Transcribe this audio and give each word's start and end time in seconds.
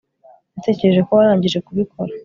natekereje 0.53 1.01
ko 1.07 1.11
warangije 1.17 1.59
kubikora 1.67 2.11